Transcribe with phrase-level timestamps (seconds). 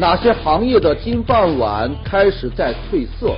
[0.00, 3.34] 哪些行业的金饭碗开始在褪色？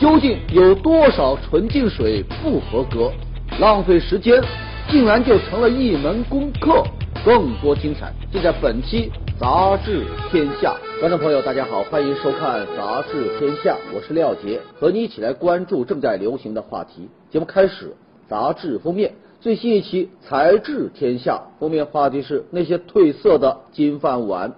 [0.00, 3.10] 究竟有多少纯净水不合格？
[3.58, 4.40] 浪费时间
[4.88, 6.84] 竟然就成了一门功课？
[7.24, 9.10] 更多精彩尽在本期
[9.40, 10.76] 《杂志天下》。
[11.00, 17.08] 观众朋友，大家好，欢迎收看《杂志天下》，我是廖杰，和你一起来关注正在流行的话题。
[17.28, 17.96] 节目开始，
[18.28, 24.52] 杂志封面最新一期《才智天下》封面话题是那些褪色的金饭碗。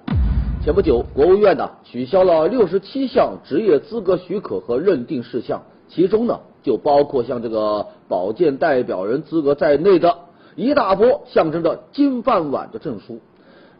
[0.62, 10.14] 前不久，国务院呢取消了六十七项职业资格许可和认定事项，其中呢就包括像这个保健代表人资格在内的
[10.56, 13.20] 一大波象征着金饭碗的证书，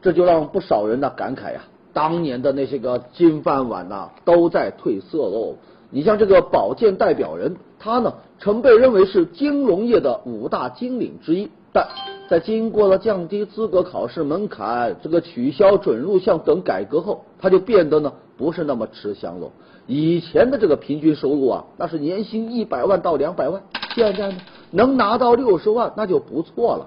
[0.00, 5.56] 这就让不少人呢感慨呀，当年的那些个金饭碗呐都在褪色喽。
[5.90, 11.50] 你像这个保健代表人，他呢曾被认为是金融业的五大金领之一。
[11.72, 11.86] 但
[12.30, 19.50] 在经过了降低资格考试门槛、这个取消准入项等改革后，他就变得呢不是那么吃香了。
[19.88, 23.60] 以前的这个平均收入啊，那是年薪一百万到两百万，
[23.96, 24.38] 现在呢
[24.70, 26.86] 能拿到六十万那就不错了。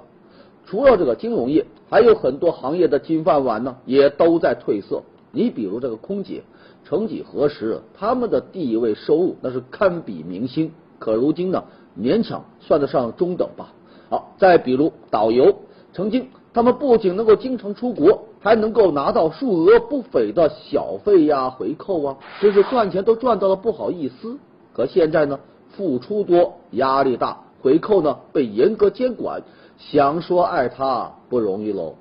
[0.66, 5.02] 除了这个金融业，还有很多行业的金饭碗呢也都在褪色。
[5.34, 6.44] 你比如这个空姐，
[6.86, 11.66] 曾几何时，他们的地位收入那是堪比明星，可如今呢
[12.00, 13.74] 勉强算得上中等吧。
[14.14, 15.56] 好，再比如导游，
[15.92, 24.38] 曾经他们不仅能够经常出国，还能够拿到数额不菲的小费呀、回扣啊，真是赚钱都赚到了不好意思。
[24.72, 25.40] 可现在呢，
[25.72, 29.42] 付出多，压力大，回扣呢被严格监管，
[29.80, 31.96] 想说爱他不容易喽。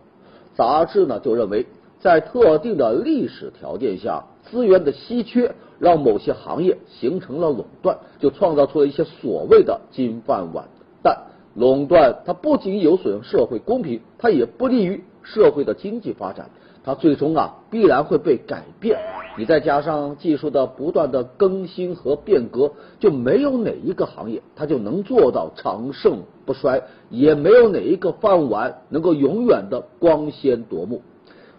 [0.55, 1.65] 杂志呢就认为，
[1.99, 10.67] 在特定的历史条件下，资源的稀缺让某些行业形成了垄断，就创造出了一些所谓的金饭碗，
[11.03, 11.32] 但。
[11.55, 16.51] 垄断它不仅有损社会公平，它也不利于社会的经济发展。
[16.85, 18.99] 它最终啊必然会被改变。
[19.39, 31.03] 你再加上技术的不断的更新和变革，就没有哪一个行业它就能做到长盛不衰，也没有哪一个饭碗能够永远的光鲜夺目。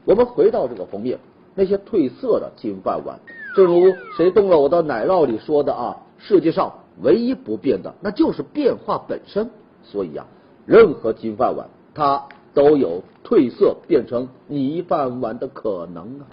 [0.04, 1.20] 我们回到这个封面，
[1.56, 3.18] 那些褪色的金饭碗，
[3.56, 9.50] 正如谁动了我的奶酪里说的啊，世界上唯一不变的那就是变化本身。
[9.84, 10.26] 所以啊，
[10.66, 12.24] 任何金饭碗它
[12.54, 16.28] 都有褪色变成泥饭碗的可能啊。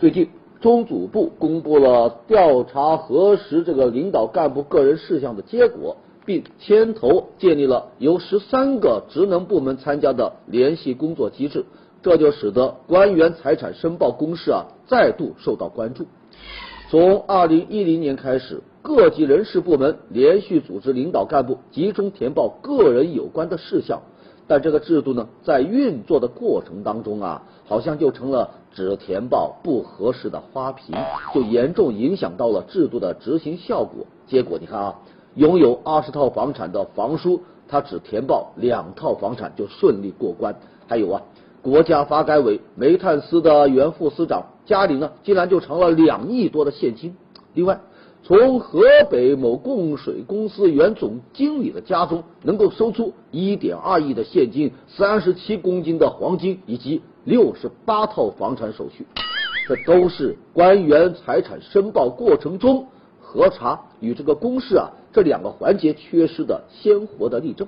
[0.00, 0.28] 最近
[0.60, 11.64] 中组部公布了调查核实这个领导干部个人事项的结果，并牵头建立了由十三个职能部门参加的联系工作机制，
[12.02, 16.06] 这就使得官员财产申报公示啊再度受到关注。
[16.90, 18.62] 从二零一零年开始。
[18.82, 24.02] 各级人事部门连续组织领导干部集中填报个人有关的事项，
[24.48, 30.96] 但这个制度呢，在运作的过程当中啊，好像就成了只填报不合适的花瓶，
[31.32, 34.04] 就严重影响到了制度的执行效果。
[34.26, 34.98] 结果你看啊，
[35.36, 40.56] 拥有二十套房产的房叔，他只填报两套房产就顺利过关。
[40.88, 41.22] 还有啊，
[41.62, 47.14] 国家发改委煤炭司的原副司长家里呢，竟然就成了两亿多的现金。
[47.54, 47.80] 另外。
[48.24, 59.04] 从河北某供水公司原总经理的家中能够搜出一点二亿的现金、三十七公斤的黄金以及六十八套房产手续，
[59.66, 62.86] 这都是官员财产申报过程中
[63.20, 67.66] 核查与这个公示啊这两个环节缺失的鲜活的例证。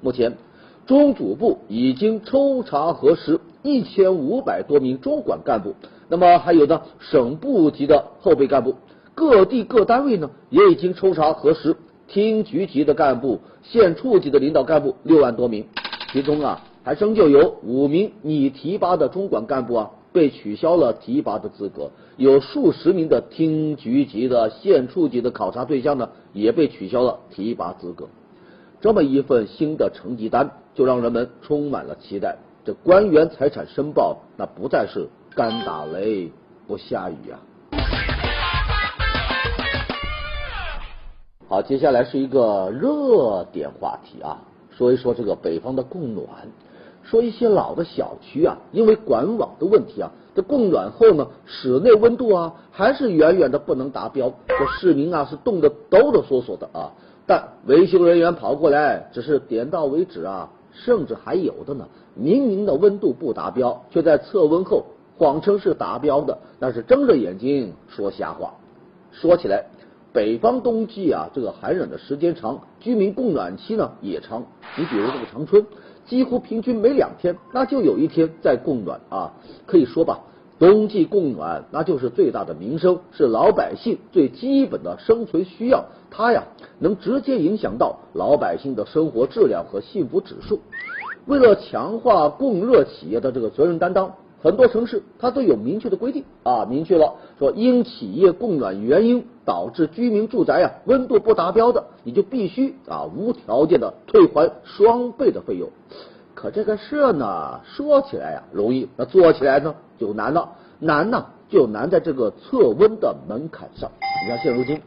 [0.00, 0.36] 目前，
[0.86, 5.74] 中组部已经抽查核实一千五百多名中管干部，
[6.08, 8.76] 那么还有呢省部级的后备干部。
[9.14, 11.76] 各地各单位呢，也已经抽查核实
[12.08, 15.66] 厅局级的干部、县处级的领导干部六万多名，
[16.12, 28.08] 其中啊，还仍旧有五名拟提拔的中管干部啊被取消了提拔的资格，有数十名的厅局级的、县处级的考察对象呢也被取消了提拔资格。
[28.80, 32.36] 这么一份新的成绩单，就让人们充满了期待。
[32.64, 36.30] 这官员财产申报，那不再是干打雷
[36.66, 37.40] 不下雨啊。
[41.54, 44.42] 好，接下来是一个热点话题啊，
[44.76, 46.26] 说一说这个北方的供暖，
[47.04, 56.90] 说一些老的小区啊，因为管网的问题啊，这供暖后呢，室内温度啊还是远远的不能达标，这市民啊是冻得抖抖嗦嗦的啊，
[57.24, 61.86] 但维修人员跑过来只是点到为止啊，甚至还有的呢，
[62.16, 64.86] 明明的温度不达标，却在测温后
[65.16, 68.54] 谎称是达标的，那是睁着眼睛说瞎话。
[69.12, 69.66] 说起来。
[70.14, 74.44] 北方冬季啊，这个寒冷的时间长，居民供暖期呢也长。
[74.78, 75.66] 你比如这个长春，
[76.06, 79.32] 几乎平均每两天那就有一天在供暖啊。
[79.66, 80.20] 可以说吧，
[80.56, 86.44] 冬季供暖那就是最大的民生，是老百姓最基本的生存需要，它呀
[86.78, 90.60] 能直接影响到老百姓的生活质量和幸福指数。
[91.26, 105.70] 为了强化供热企业的这个责任担当，很多城市它都有明确的规定啊，明确了说，因企业供暖原因导致居民住宅呀温度不达标的，你就必须啊无条件的退还双倍的费用。
[106.34, 110.52] 可这个事呢，说起来呀容易，那做起来呢就难了。
[110.78, 113.90] 难呢就难在这个测温的门槛上。
[114.26, 114.78] 你看现如今，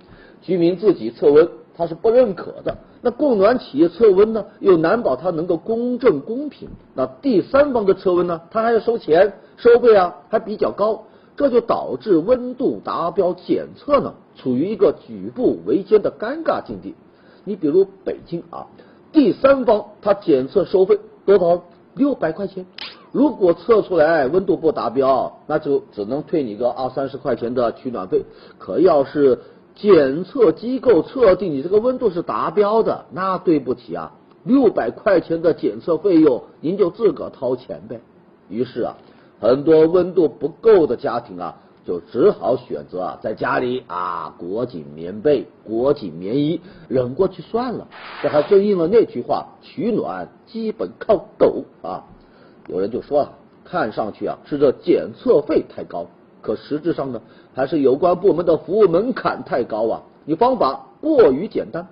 [0.44, 6.70] 居民自己测温他是不认可的，那供暖企业测温呢又难保它能够公正公平。
[6.96, 11.04] 那第三方的测温呢，它还要收钱，收费啊还比较高，
[11.36, 16.96] 这就导致温度达标检测呢处于一个举步维艰的尴尬境地。
[17.44, 18.68] 你比如北京啊，
[19.12, 21.00] 第三方它检测收费。
[21.26, 21.62] 多少？
[21.96, 22.66] 六百块钱。
[23.12, 28.24] 如果测出来温度不达标，那就只能退你个二三十块钱的取暖费。
[28.60, 29.40] 可要是
[29.78, 34.12] 检测机构测定你这个温度是达标的，那对不起啊，
[34.44, 38.02] 六百块钱的检测费用您就自个掏钱呗。
[38.50, 38.98] 于是啊，
[39.40, 41.56] 很多温度不够的家庭啊。
[41.86, 46.60] 就只好选择啊，在家里啊裹紧棉被，裹紧棉衣，
[46.90, 47.88] 忍过去算了。
[48.22, 52.04] 这还真应了那句话：取暖基本靠抖啊。
[52.68, 53.32] 有人就说了，
[53.64, 56.08] 看上去啊是这检测费太高，
[56.42, 57.22] 可实质上呢，
[57.54, 60.04] 还是有关部门的服务门槛太高啊。
[60.26, 61.88] 你方法过于简单。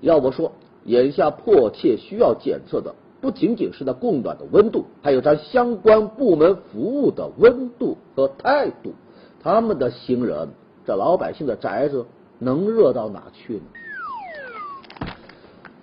[0.00, 0.52] 要我说，
[0.84, 2.94] 眼下迫切需要检测的。
[3.20, 8.92] 不仅仅是那供暖的温度，还有咱相关部门服务的温度和态度。
[9.40, 10.48] 他们的新人，
[10.84, 12.04] 这老百姓的宅子
[12.40, 13.62] 能热到哪去呢？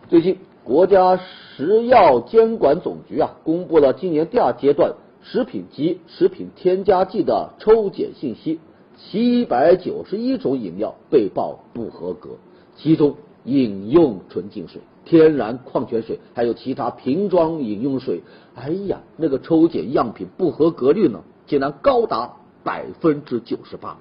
[0.10, 8.60] 最近，国家食药监管总局啊，公布了今年第二阶段食品及食品添加剂的抽检信息，
[8.98, 12.32] 七百九十一种饮料被曝不合格，
[12.76, 18.22] 其中饮用纯净水、天然矿泉水还有其他瓶装饮用水，
[18.56, 22.36] 哎呀，那个抽检样品不合格率呢，竟然高达。
[22.62, 23.98] 百分之九十八，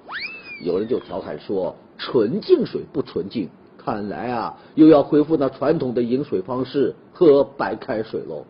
[0.61, 8.43] 有人就调侃说纯净水不纯净，看来啊又要恢复那传统的饮水方式，喝白开水喽。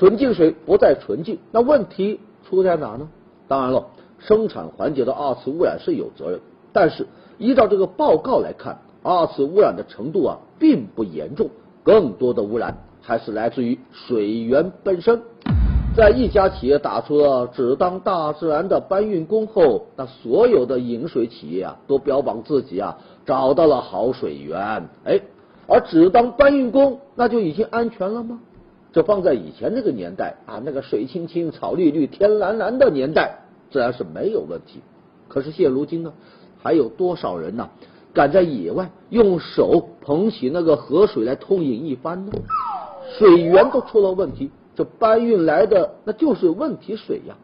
[0.00, 3.10] 纯净水不再纯净，那问题出在哪呢？
[3.48, 3.88] 当然了，
[4.18, 6.40] 生产环节的二次污染是有责任，
[6.72, 7.06] 但是
[7.36, 11.50] 依照这个报告来看，二次污染的程度啊并不严重，
[11.84, 15.20] 更多的污染还是来自于水源本身。
[15.94, 24.88] 在一家企业打出了“只当大自然”的搬运工后，那所有的饮水企业啊都标榜自己啊找到了好水源。
[25.04, 25.20] 哎，
[25.68, 28.40] 而只当搬运工那就已经安全了吗？
[28.92, 33.38] 这放在以前那个年代啊，那个水清清、草绿绿、天蓝蓝的年代，
[33.70, 34.80] 自然是没有问题。
[35.28, 36.12] 可是现如今呢，
[36.60, 37.70] 还有多少人呢
[38.12, 42.32] 敢在野外用手捧起那个河水来痛饮一番呢？
[43.16, 44.50] 水源都出了问题。
[44.74, 47.36] 这搬运来的那就是问题水呀，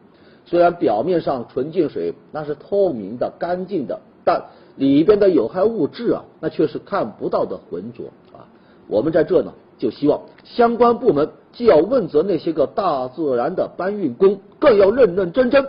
[0.45, 4.43] 虽然表面上纯净水那是透明的、干净的，但
[4.75, 8.47] 里边的有害物质啊，那却是看不到的浑浊啊。
[8.87, 15.63] 我们在这呢，就希望相关部门既要问责那些个大自然的搬运工，更要认认真真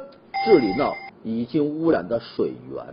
[0.45, 0.93] 治理那
[1.25, 2.85] 已经污染的水源。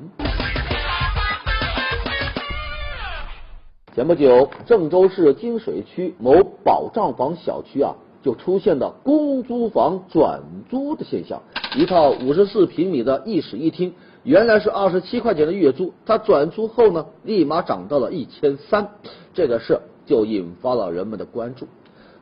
[3.93, 7.93] 前不久，郑州市金水区某保障房小区啊。
[8.23, 11.43] 就出现了公租房转租的现象，
[11.77, 18.87] 一套五十四平米的一室一厅，原来是二十七块钱的月租，它转租后呢，立马涨到了一千三，
[19.35, 21.67] 这个事就引发了人们的关注。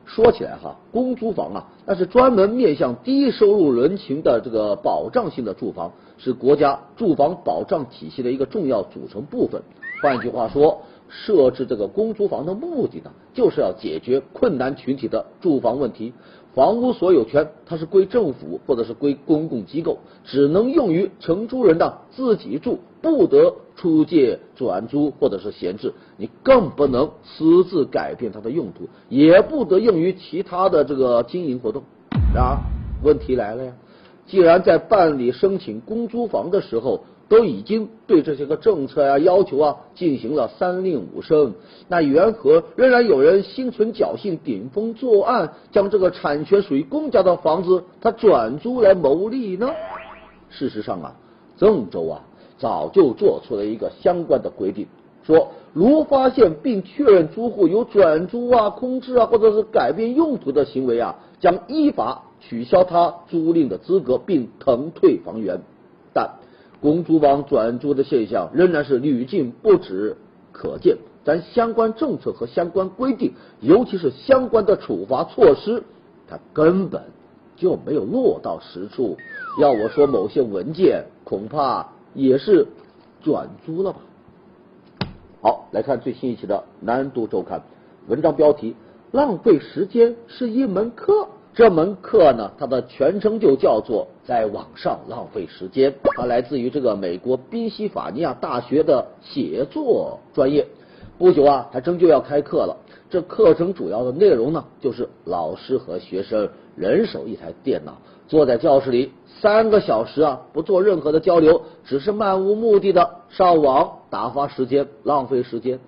[0.06, 9.62] 说起来哈，公租房啊，那是专门面向低收入人群的这个保障性的住房，是国家住房保障体系的一个重要组成部分。
[10.04, 10.82] 换句话说。
[11.06, 16.12] 设置这个公租房的目的呢，就是要解决困难群体的住房问题。
[16.54, 25.92] 房屋所有权它是归政府或者是归公共机构，只能用于承租人的自己住，不得出借转租或者是闲置。
[26.16, 31.84] 你更不能私自改变它的用途，也不得用于其他的这个经营活动。
[32.34, 32.58] 然而，
[33.04, 33.72] 问题来了呀，
[34.26, 41.52] 既然在办理申请公租房的时候，都已经对这些个政策呀、要求啊进行了三令五申，
[41.88, 49.68] 那缘何仍然有人心存侥幸顶风作案，将这个产权属于公家的房子他转租来牟利呢？
[50.48, 51.16] 事实上啊，
[51.56, 52.22] 郑州啊
[52.56, 54.86] 早就做出了一个相关的规定，
[55.24, 65.60] 说如发现并确认租户有转租啊、空置啊或者是改变用途的行为啊，将依法取消他租赁的资格并腾退房源。
[66.12, 66.30] 但
[66.84, 70.18] 公租房转租的现象仍然是屡禁不止，
[70.52, 75.82] 可见咱相关政策和相关规定，尤其是相关的处罚措施，
[76.28, 77.04] 它根本
[77.56, 79.16] 就没有落到实处。
[79.58, 82.66] 要我说，某些文件恐怕也是
[83.22, 84.00] 转租了吧。
[85.40, 87.60] 好，来看最新一期的《南都周刊》，
[88.08, 88.76] 文章标题：
[89.10, 91.28] 浪费时间是一门课。
[91.54, 95.94] 这门课呢，它的全称就叫做在网上浪费时间。
[96.16, 100.66] 它来自于这个美国宾夕法尼亚大学的写作专业。
[101.16, 102.76] 不久啊，还真就要开课了。
[103.08, 115.78] 这课程主要的内容呢，就是老师和学生人手一台电脑，坐在教室里三个小时啊，不做任何的交流，只是漫无目的的上网打发时间，浪费时间。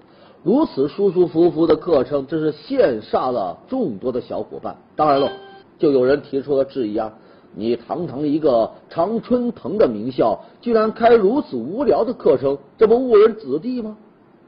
[0.44, 4.76] 如此舒舒服服的课程，真是羡煞了众多的小伙伴。
[4.94, 5.28] 当然了。
[5.78, 7.12] 就有人提出了质疑啊！
[7.54, 13.96] 你堂堂一个常春藤的名校，居然开如此无聊的课程，这不误人子弟吗？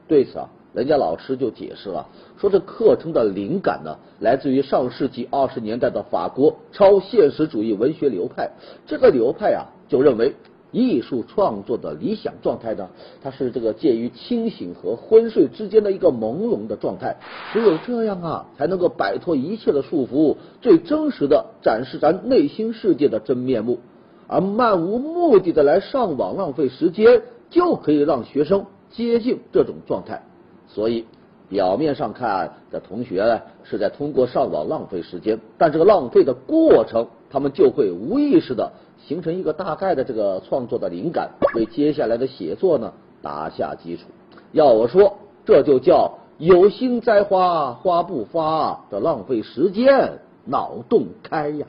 [0.07, 2.07] 对此啊，人家老师就解释了，
[2.37, 8.51] 说这课程的灵感呢，来自于上世纪二十年代的法国超现实主义文学流派。
[8.85, 10.35] 这个流派啊，就认为。
[10.71, 12.89] 艺术创作的理想状态呢，
[13.23, 17.17] 它是这个介于清醒和昏睡之间的一个朦胧的状态。
[17.53, 23.79] 只有这样啊，才能够摆脱一切的束缚，最真实的展示咱内心世界的真面目。
[24.27, 30.23] 而漫无目的的来上网浪费时间，就可以让学生接近这种状态。
[30.67, 31.05] 所以
[31.49, 38.71] 表面上看，这同学是在通过上网浪费时间，但这个浪费的过程，他们就会无意识的。
[39.07, 44.03] 形成一个大概的这个创作的灵感，为接下来的写作呢打下基础。
[44.51, 51.65] 要我说，这就叫有心栽花花不发的浪费时间，脑洞开呀！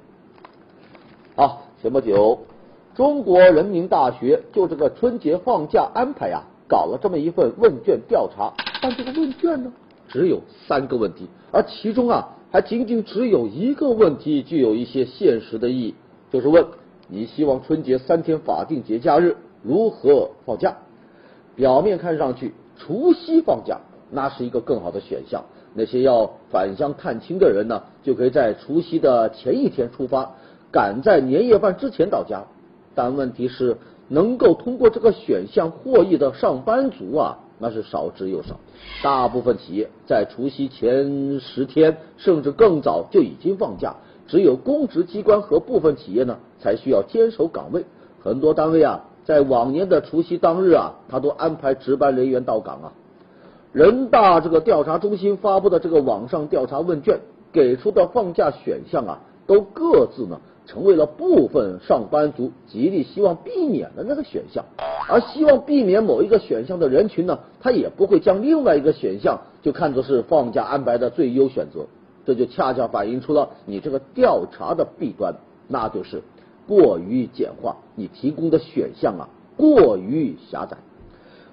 [1.36, 2.38] 好，前不久，
[2.94, 8.52] 中国人民大学就这个春节放假安排呀，搞了这么一份问卷调查。
[8.82, 9.72] 但这个问卷呢，
[10.08, 15.94] 只有三个问题，而其中啊，还仅仅只有一个问题具有一些现实的意义，
[16.30, 16.64] 就是问。
[17.10, 20.76] 你希望春节三天法定节假日如何放假？
[21.56, 25.44] 表面看上去，除夕放假那是一个更好的选项。
[25.74, 30.36] 那些要返乡探亲的人呢，就可以在除夕的前一天出发，
[30.72, 32.44] 赶在年夜饭之前到家。
[32.94, 33.76] 但问题是，
[34.08, 38.58] 能够通过这个选项获益的上班族啊，那是少之又少。
[39.02, 43.96] 大部分企业在除夕前十天甚至更早就已经放假。
[44.30, 47.84] 只有公职机关和部分企业呢，才需要坚守岗位。
[48.22, 52.92] 很多单位啊，在往年的除夕当日啊，他都安排值班人员到岗啊。
[53.72, 57.18] 人大这个调查中心发布的这个网上调查问卷
[57.50, 59.18] 给出的放假选项啊，
[59.48, 64.64] 都各自呢成为了部分上班族极力希望避免的那个选项。
[65.08, 71.86] 而希望避免某一个选项的人群呢，他也不会将另外一个选项就看作是放假安排的最优选择。
[72.26, 75.34] 这就恰恰反映出了你这个调查的弊端，
[75.68, 76.22] 那就是
[76.66, 80.76] 过于简化，你提供的选项啊过于狭窄。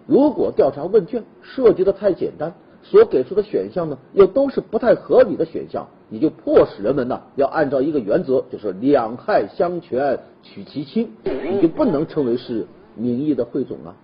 [0.06, 13.96] 如果调查问卷设计的太简单，所给出的选项呢又都是不太合理的选项，你就迫使人们呢要按照一个原则，就是两害相权取其轻，你就不能称为是民意的汇总啊。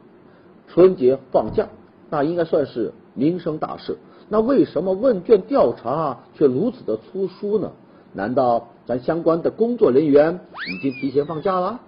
[0.67, 1.70] 春节放假，
[2.10, 3.98] 那应该算是民生大事。
[4.34, 7.72] 那为什么问卷调查却如此的粗疏呢？
[8.13, 11.80] 难道咱相关的工作人员已经提前放假了？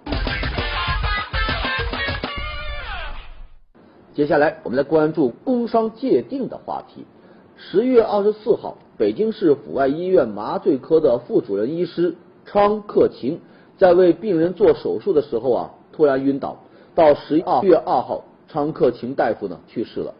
[4.14, 7.04] 接下来我们来关注工伤界定的话题。
[7.56, 13.40] 十月二十四号，北京市阜外医院麻醉科的副主任医师昌克勤
[13.76, 16.56] 在为病人做手术的时候啊，突然晕倒。
[16.94, 20.14] 到十二月二号，昌克勤大夫呢去世了。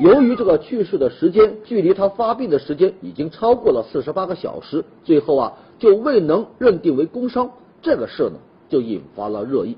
[0.00, 9.76] 由于这个去世的时间距离他发病的时间已经超过了四十八个小时，最后啊就未能认定为工伤，这个事呢就引发了热议。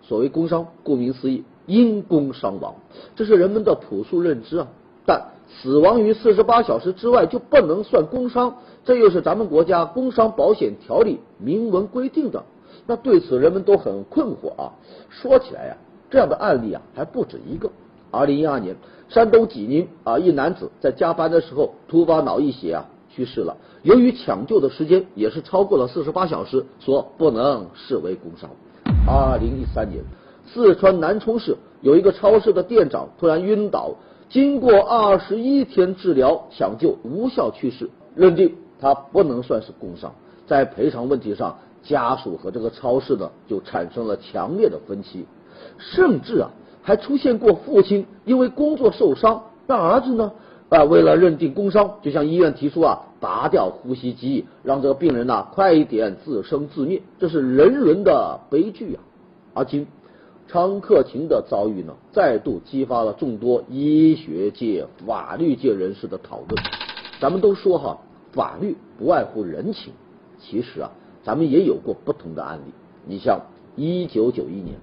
[0.00, 2.74] 所谓工伤，顾名思义，因工伤亡，
[3.14, 4.68] 这是人们的朴素认知啊。
[5.04, 12.42] 但死亡于四十八小时之外就不能算工伤，这又是咱们国家工伤保险条例明文规定的。
[12.86, 14.72] 那对此人们都很困惑啊。
[15.10, 15.76] 说起来呀，
[16.08, 17.70] 这样的案例啊还不止一个。
[18.12, 18.76] 二零一二年，
[19.08, 23.56] 山东济宁啊，一男子在加班的时候突发脑溢血啊，去世了。
[23.82, 28.50] 由于抢救的时间也是超过了四十八小时，所不能视为工伤。
[29.06, 30.04] 二零一三年，
[30.46, 33.92] 四川南充市有一个超市的店长突然晕倒，
[34.28, 40.12] 经过二十一天治疗抢救无效去世，认定他不能算是工伤。
[40.46, 45.24] 在赔偿问题上，家属和这个超市呢就产生了强烈的分歧。
[45.78, 46.50] 甚至啊，
[46.82, 50.32] 还出现过父亲因为工作受伤，让儿子呢
[50.68, 59.00] 啊为了认定工伤，就向医院提出啊拔掉呼吸机，让这个病人呐快一点自生自灭，这是人伦的悲剧啊！
[59.54, 59.86] 而今
[60.48, 66.62] 昌克勤的遭遇呢，再度激发了众多医学界、法律界人士的讨论。
[67.20, 67.98] 咱们都说哈，
[68.32, 69.92] 法律不外乎人情，
[70.38, 70.90] 其实啊，
[71.22, 72.72] 咱们也有过不同的案例。
[73.06, 73.40] 你像
[73.76, 74.74] 一九九一年，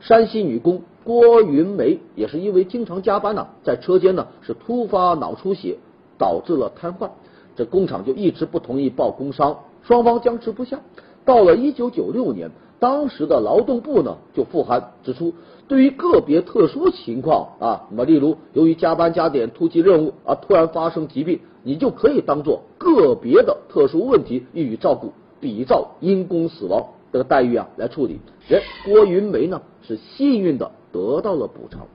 [0.00, 5.78] 山西女工郭云梅也是因为经常加班呢，在车间呢是突发脑出血，
[6.18, 7.10] 导致了瘫痪。
[7.56, 10.80] 这工厂就一直不同意报工伤，双方僵持不下。
[11.24, 15.34] 到了一九九六年，当时的劳动部呢就复函指出，
[15.66, 21.40] 对于个别特殊情况啊，那么例如由于加班加点、突击任务啊突然发生疾病。
[21.64, 28.20] 你就可以当做个别的特殊问题予以照顾，比照因公死亡这个待遇啊来处理。
[28.48, 31.86] 哎，郭云梅呢是幸运的得到了补偿。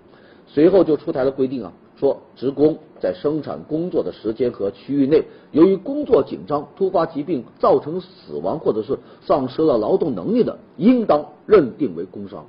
[0.47, 12.43] 随后就出台了规定啊，说职工在生产工作的时间和区域内，由于工作紧张、突发疾病造成死亡或者是丧失了劳动能力的，应当认定为工伤。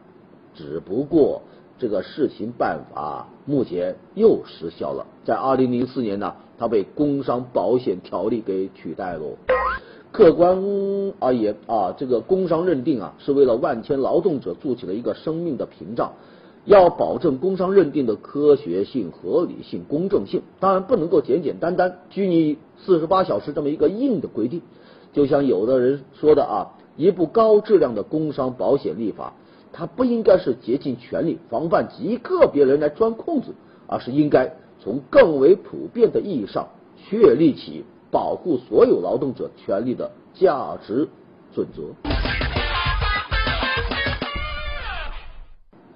[0.55, 1.43] 只不过。
[1.77, 9.23] 这个试行办法目前又失效了，在二零零四年呢，它被工伤保险条例给取代了。
[10.15, 10.63] 客观
[11.19, 16.13] 而言啊，这个工伤认定啊，是为了万千劳动者筑起了一个生命的屏障，
[16.65, 24.63] 要保证工伤认定的科学性、合理性、公正性，当然不能够简简单单拘泥四十八小时这么一个硬的规定。
[25.13, 29.33] 就像有的人说的啊，一部高质量的工伤保险立法。
[29.73, 33.49] 它不应该是竭尽全力防范极个别人来钻空子，
[33.89, 37.83] 而是应该从更为普遍的意义上确立起
[38.15, 41.09] 保护所有劳动者权利的价值
[41.53, 41.83] 准则。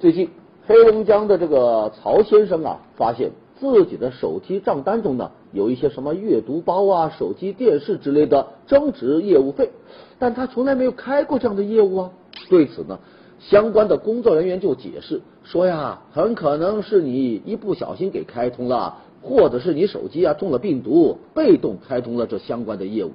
[0.00, 0.28] 最近，
[0.66, 9.70] 黑龙江的这个曹先生啊，发现自己的手机账单中呢有一些什么阅读包啊、手机、电视之类的增值业务费，
[10.18, 12.11] 但他从来没有开过这样的业务啊。
[12.50, 12.98] 对此呢？
[13.38, 23.12] 相关的工作人员就解释说呀，很可能是你一不小心给开通了，或者是你手机啊中了病毒，被动开通了这相关的业务。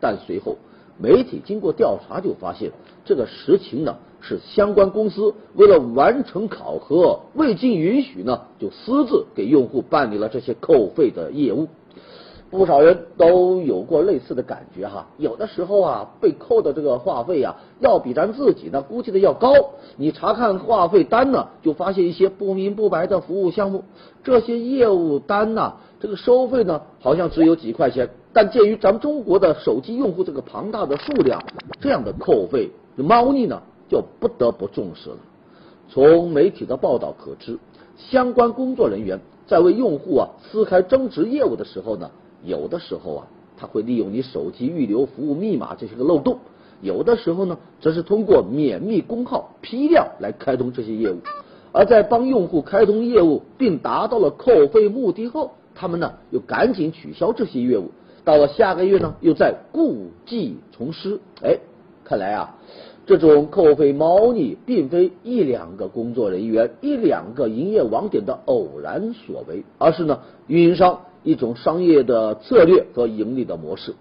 [0.00, 0.56] 但随后
[0.98, 2.72] 媒体经过调查就发现，
[3.04, 11.68] 这个实情呢是相关公司为了完成考核，未经允许呢就私自给用户办理了这些扣费的业务。
[12.50, 19.52] 不少人都有过类似的感觉哈，有的时候啊，被扣的这个话费啊，要比咱自己呢估计的要高。
[19.96, 23.84] 你查看话费单呢，就发现一些不明不白的服务项目，
[24.24, 28.10] 这些业务单呢，这个收费呢，好像只有几块钱。
[28.32, 31.40] 但鉴于咱们中国的手机用户这个庞大的数量，
[31.80, 35.16] 这样的扣费猫腻呢，就不得不重视了。
[35.88, 37.56] 从媒体的报道可知，
[37.96, 42.10] 相关工作人员在为用户啊撕开增值业务的时候呢。
[42.44, 43.26] 有的时候啊，
[43.56, 46.36] 他会利用你手机预留服务密码这些个漏洞；
[46.80, 51.18] 有的时候呢，则是通过免密工号批量来开通这些业务。
[51.72, 57.90] 而在帮用户开通业务并达到了扣费目的后，他们呢又赶紧取消这些业务。
[58.24, 61.20] 到了下个月呢，又在故技重施。
[61.42, 61.58] 哎，
[62.04, 62.56] 看来啊，
[63.06, 71.00] 这种扣费猫腻并非一两个工作人员、一两个营业网点的偶然所为，而是呢，运营商。
[71.22, 73.94] 一种商业的策略和盈利的模式，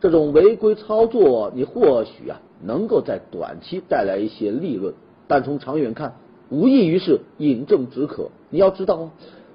[0.00, 4.94] 这种违规操作，你或许啊能够在短期带来一些利润，
[5.26, 6.14] 但从长远看，
[6.50, 8.30] 无异于是饮鸩止渴。
[8.50, 9.10] 你要知道啊，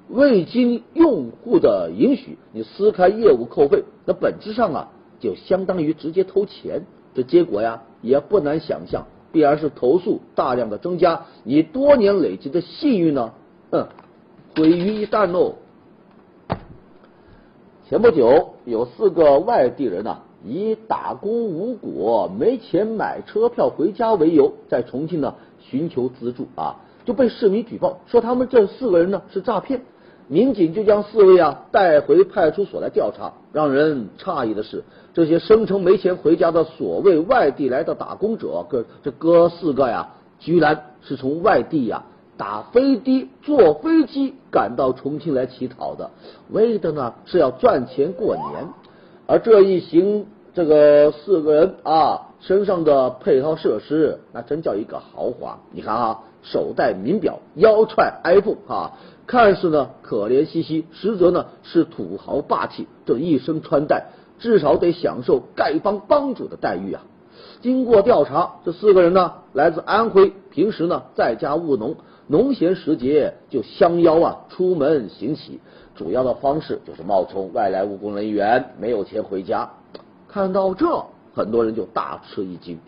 [0.09, 6.83] 未经用户的允许，你撕开业务扣费，那本质上啊就相当于直接偷钱。
[7.13, 13.33] 这结果呀，也不难想象，必然是投诉大量的增加，你多年累积的信誉呢，
[13.71, 13.87] 嗯，
[14.55, 15.55] 毁于一旦喽。
[17.89, 29.83] 前不久，有四个外地人呢，以打工无果、没钱买车票回家为由，在重庆呢寻求资助啊，就被市民举报说他们这四个人呢是诈骗。
[30.27, 33.31] 民警就将四位啊带回派出所来调查。
[33.53, 42.03] 让人诧异的是，这些声称没钱回家的所谓外地来的打工者，哥这哥四个呀，居然是从外地呀。
[42.37, 46.11] 打飞的，坐飞机赶到重庆来乞讨的，
[46.51, 48.67] 为的呢是要赚钱过年。
[49.25, 55.59] 而这一行这个四个人啊，身上的配套设施那真叫一个豪华。
[55.71, 58.93] 你看啊，手戴名表，腰揣 iPhone 啊，
[59.25, 62.87] 看似呢可怜兮兮，实则呢是土豪霸气。
[63.05, 64.05] 这一身穿戴，
[64.39, 67.03] 至少得享受丐帮帮主的待遇啊。
[67.61, 71.95] 经过调查，这四个人呢来自安徽，平时呢在家务农，
[72.27, 75.59] 农闲时节就相邀啊出门行乞，
[75.95, 79.71] 主要的方式就是冒充外来务工人员，没有钱回家。
[80.27, 82.79] 看到这，很多人就大吃一惊。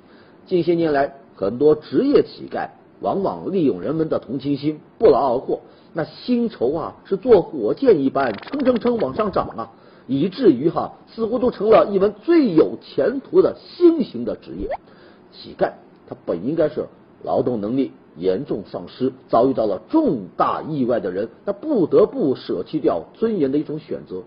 [0.46, 2.68] 近些年来，很多职业乞丐
[3.00, 5.62] 往往利用人们的同情心，不劳而获，
[5.94, 9.72] 那薪酬啊是坐火箭一般蹭蹭蹭往上涨啊。
[10.06, 14.68] 以至于哈，似乎都成了一门最有前途的新型的职业。
[15.32, 15.72] 乞丐
[16.10, 16.88] 他本应该是
[17.24, 24.24] 劳动能力严重丧失、遭遇到了重大意外的人，那不得不舍弃掉尊严的一种选择。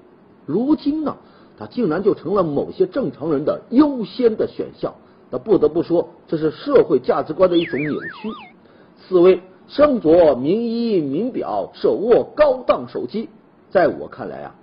[0.46, 1.16] 如今呢，
[1.59, 4.94] 他竟然就成了某些正常人的优先的选项。
[5.31, 8.31] 那不得不说，这是社会价值观的一种扭曲。
[8.98, 13.28] 四位身着名衣名表、手握高档手机，
[13.70, 14.55] 在我看来啊。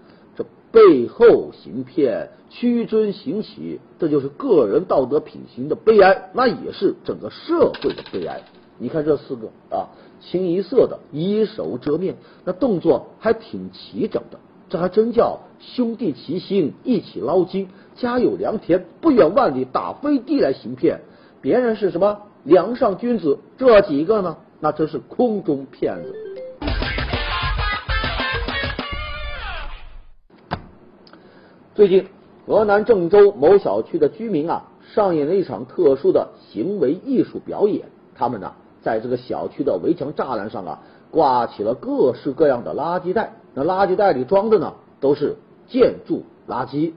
[0.71, 8.41] 背后行骗、屈尊行乞，这就是个人道德品行的悲哀，那也是整个社会的悲哀。
[8.77, 9.89] 你看这四个啊，
[10.21, 21.01] 清一色的以手遮面，那动作还挺齐整的，这还真叫兄弟齐心，一起捞金，家有良田，不远万里打飞的来行骗。
[21.41, 26.13] 别人是什么梁上君子，这几个呢，那真是空中骗子。
[31.79, 32.07] 最近，
[32.45, 34.63] 河南郑州某小区的居民啊，
[34.93, 37.85] 上演了一场特殊的行为艺术表演。
[38.13, 43.31] 他们呢，在这个小区的围墙栅栏上啊，挂起了各式各样的垃圾袋。
[43.53, 45.37] 那垃圾袋里装的呢，都是
[45.69, 46.91] 建筑垃圾。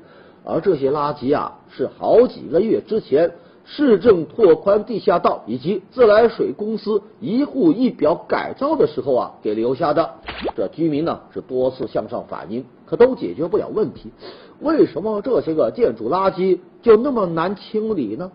[0.44, 3.30] 而这些垃圾啊，是好几个月之前
[3.64, 10.10] 市政拓宽地下道以及自来水公司一户一表改造的时候啊，给留下的。
[10.56, 14.10] 这居民呢，是多次向上反映，可都解决不了问题。
[14.60, 18.30] 为什么这些个建筑垃圾就那么难清理呢？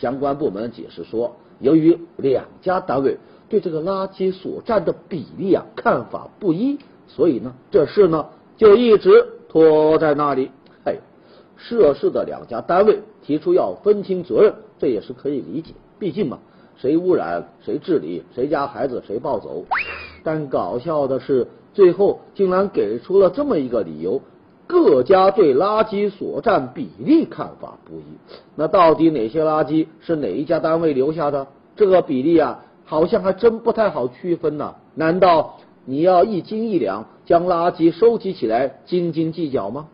[0.00, 8.26] 相关部门解释说，由于两家单位对这个垃圾所占的比例啊看法不一，所以呢这事呢
[8.56, 10.50] 就一直拖在那里。
[11.58, 16.38] 涉事的两家单位提出要分清责任，这也是可以理解，毕竟嘛，
[16.76, 19.64] 谁污染谁治理，谁家孩子谁抱走。
[20.22, 24.22] 但搞笑的是，最后竟然给出了这么一个理由。
[24.68, 28.04] 各家对垃圾所占比例看法不一，
[28.54, 31.46] 那到底哪些垃圾是哪一家单位留下的？
[31.74, 34.74] 这个比例啊，好像还真不太好区分呢。
[34.94, 39.88] 难道你要一斤一两将垃圾收集起来斤斤计较吗？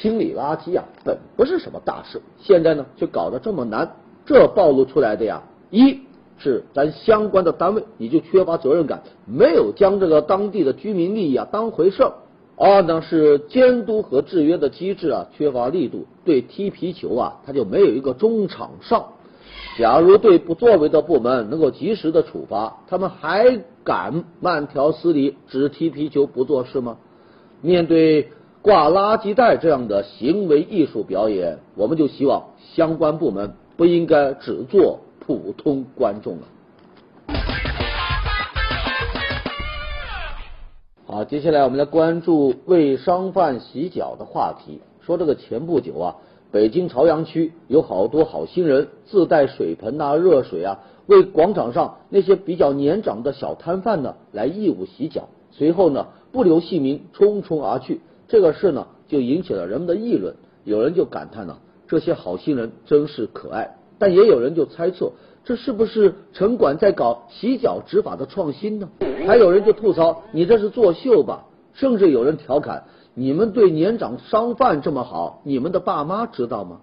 [0.00, 6.00] 清理垃圾啊，本不是什么大事，现在呢却搞得这么难，这暴露出来的呀，一
[6.38, 12.12] 是咱相关的单位你就缺乏责任感，没有将这个当地的居民利益啊当回事儿。
[12.56, 19.04] 二呢是监督和制约的机制啊缺乏力度，对踢皮球啊他就没有一个中场上。
[19.78, 26.96] 假如对不作为的部门能够及时的处罚，他们还敢慢条斯理只踢皮球不做事吗？
[27.62, 28.30] 面对
[28.62, 32.44] 挂垃圾袋这样的行为艺术表演，我们就希望
[32.74, 36.42] 相关部门不应该只做普通观众了。
[41.06, 44.82] 好，接下来我们来关注为商贩洗脚的话题。
[45.00, 46.16] 说这个前不久啊，
[46.52, 58.02] 北京朝阳区有好多好心人自带水盆啊、热水啊，为广场上那些比较年长的小摊贩呢来义务洗脚，随后呢不留姓名匆匆而去。
[58.30, 65.12] 这个事呢就引起了人们的议论，有人就感叹呢，这些好心人真是可爱，但也有人就猜测。
[65.42, 68.88] 这是不是城管在搞洗脚执法的创新呢？
[69.26, 76.82] 还有人就吐槽你这是作秀吧，甚至有人调侃你们对年长商贩这么好，你们的爸妈知道吗？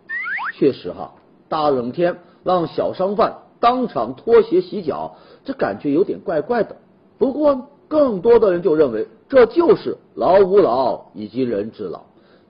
[0.55, 1.13] 确实哈，
[1.47, 6.75] 大冷天让小商贩当场脱鞋洗脚，这感觉有点怪怪的。
[7.17, 12.01] 不过更多的人就认为这就是劳吾劳以及人之劳，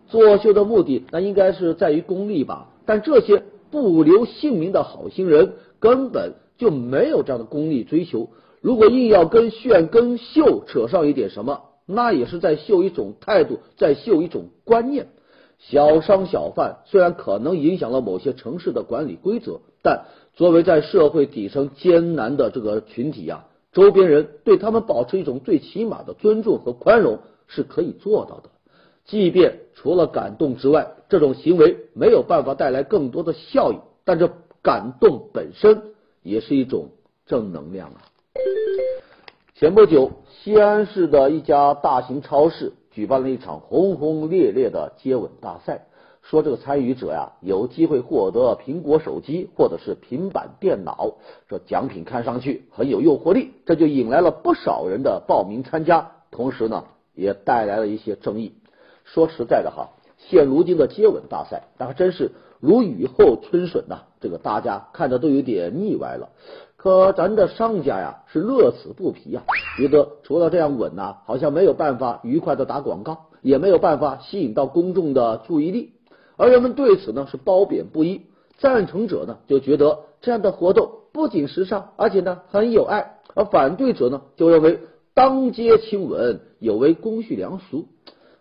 [0.07, 2.69] 作秀的目的那应该是在于功利吧？
[2.85, 5.53] 但这些不留姓名的好心人。
[5.79, 8.29] 根本就没有这样的功利追求。
[8.61, 15.09] 如果硬要跟炫、跟秀扯上一点什么，那也是在秀一种态度，在秀一种观念。
[15.59, 28.49] 小商小贩虽然可能影响了某些城市的管理规则，但作为在社会底层艰难的这个群体呀，周边人对他们保持一种最起码的尊重和宽容是可以做到的。
[29.05, 34.29] 即便除了感动之外，这种行为没有办法带来更多的效益，但这。
[34.63, 36.89] 感动本身也是一种
[37.25, 38.03] 正能量啊！
[39.55, 45.87] 前不久，西安市的一家大型超市举办了一场轰轰烈烈的接吻大赛，
[46.29, 51.13] 说这个参与者呀有机会获得苹果手机或者是平板电脑，
[51.47, 56.83] 说奖品看上去很有诱惑力，这就引来了不少人的报名参加，同时呢
[57.15, 58.51] 也带来了一些争议。
[59.05, 66.27] 说实在的哈，现如今的接吻大赛，那还真是如雨后春笋呐，这个大家看着都有点腻歪了。
[66.75, 69.43] 可咱的商家呀是乐此不疲呀，
[69.77, 75.93] 觉得除了这样吻呐，好像没有办法愉快的打广告，也没有办法吸引到公众的注意力。
[76.37, 78.21] 而人们对此呢是褒贬不一，
[78.57, 84.79] 赞成者呢就觉得这样的活动不仅时尚，而且呢很有爱；而反对者呢就认为
[85.13, 87.87] 当街亲吻有违公序良俗。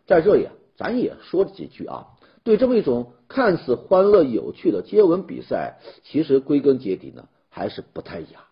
[0.06, 2.06] 在这里啊，咱也说几句啊，
[2.44, 8.44] 对这么一种看似欢乐有趣的接吻比赛，其实归根结底呢还是不太雅。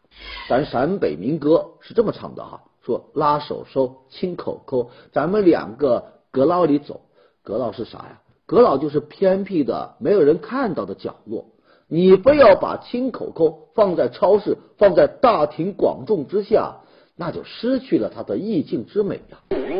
[0.49, 7.03] 咱陕北民歌是这么唱的哈，说拉手手亲口口，咱们两个阁老里走，
[7.43, 8.21] 阁老是啥呀？
[8.47, 11.47] 阁老就是偏僻的、没有人看到的角落，
[11.89, 16.83] 你非要把亲口口放在超市、放在大庭广众之下，
[17.17, 19.39] 那就失去了它的意境之美呀。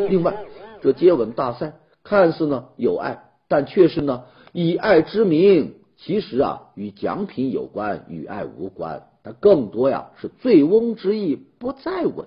[0.09, 0.45] 另外，
[0.81, 1.73] 这接吻大赛
[2.03, 9.03] 看似呢有爱，但却是呢以爱之名，其实啊与奖品有关，与爱无关。
[9.23, 12.25] 它更多呀是醉翁之意不在吻。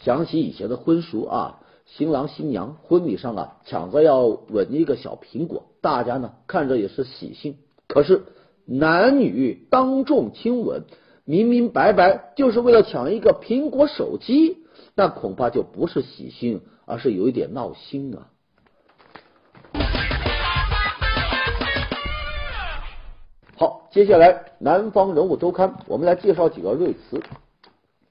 [0.00, 1.60] 想起以前的婚俗啊。
[1.94, 7.58] 新郎新娘婚礼上啊，抢着要吻一个小苹果，大家呢看着也是喜庆。
[7.86, 8.22] 可是
[8.64, 10.84] 男女当众亲吻，
[11.24, 18.28] 明明白白就是为了抢一个苹果手机，那恐怕就不是喜庆，而是有一点闹心啊。
[23.58, 27.22] 好，接下来南方人物周刊，我们来介绍几个瑞词。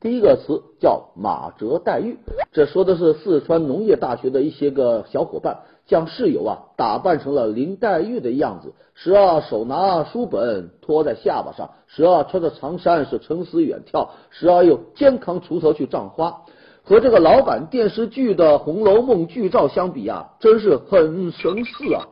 [0.02, 2.18] 第一个词叫马哲黛玉，
[2.52, 16.42] 这说的是四川农业大学的一些个小伙伴将室友啊打扮成了林黛玉的样子，时而手拿书本托在下巴上，时而穿着长衫是沉思远眺，时而又肩扛锄头去葬花。
[16.84, 22.08] 和这个老版电视剧的《红楼梦》剧照相比啊，真是很神似啊。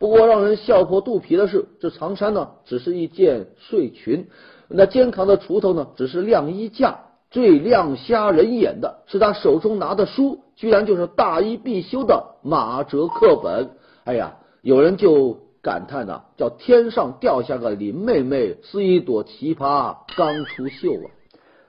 [0.00, 4.26] 不过让人笑破肚皮的是，这长衫呢只是一件睡裙，
[4.66, 6.98] 那肩扛的锄头呢只是晾衣架。
[7.30, 13.72] 最亮瞎人眼的是他手中拿的书，居然就是大一必修的马哲课本。
[14.04, 21.06] 哎呀，有人就感叹呐，叫天上掉下个林妹妹，是一朵奇葩刚出秀啊。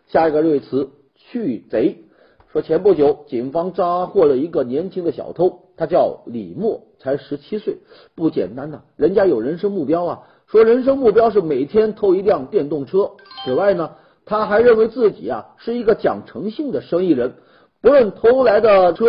[0.08, 2.06] 下一个瑞词去贼，
[2.54, 7.80] 说前不久警方抓获了一个年轻的小偷，他叫李默，才十七岁，
[8.16, 8.84] 不简单呐。
[8.96, 13.12] 人家有人生目标啊，说人生目标是每天偷一辆电动车。
[13.44, 13.92] 此外呢。
[14.30, 17.34] 他还认为自己啊是一个讲诚信的生意人，
[17.82, 19.06] 不论偷来的车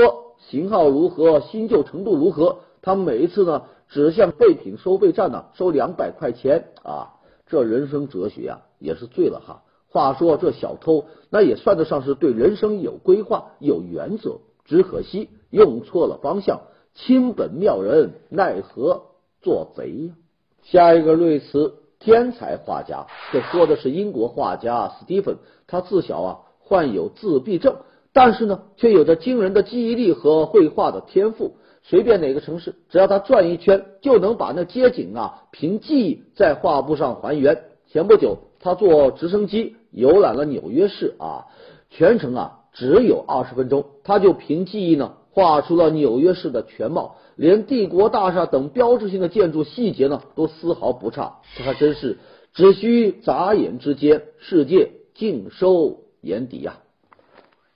[0.49, 9.63] 型号如何、新旧程度如何，他每一次呢只向废品收费站呢收两百块钱啊，这人生哲学啊也是醉了哈。
[9.91, 16.63] 话说这小偷那也算得上是对人生有规划、有原则，只可惜用错了方向，
[16.95, 19.03] 亲本妙人奈何
[19.43, 20.15] 做贼呀？
[20.63, 21.75] 下一个瑞词。
[22.01, 25.37] 天才画家，这说的是英国画家斯蒂芬。
[25.69, 27.77] 他自小啊患有自闭症，
[28.13, 31.57] 但是呢却有着惊人的记忆力和绘画的天赋。
[31.83, 37.65] 随便哪个城市，只要他转一圈，就能把那街景啊凭记忆在画布上还原。
[37.87, 41.47] 前不久，他坐直升机游览了纽约市啊，
[41.91, 47.17] 全程啊只有二十分钟，他就凭记忆呢画出了纽约市的全貌。
[47.37, 51.39] 连帝国大厦等标志性的建筑细节呢，都丝毫不差。
[51.57, 52.19] 这还真是
[52.53, 56.77] 只需眨眼之间，世界尽收眼底呀！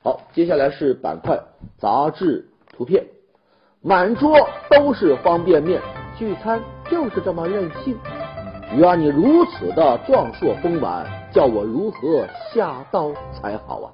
[0.02, 1.40] 好，接下来是板块
[1.78, 3.06] 杂志图片，
[3.80, 4.36] 满桌
[4.70, 5.80] 都是方便面，
[6.18, 7.96] 聚餐就是这么任性。
[8.76, 13.92] 鱼儿，你如此的壮硕丰满，叫我如何下刀才好啊？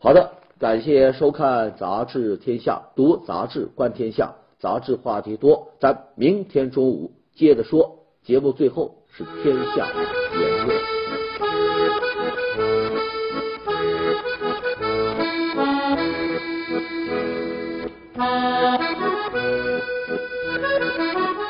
[0.00, 4.32] 好的，感谢收看杂志天下，读杂志观天下。
[4.60, 7.98] 杂志话题多，咱明天中午接着说。
[8.22, 9.88] 节目最后是天下
[10.38, 10.80] 言论。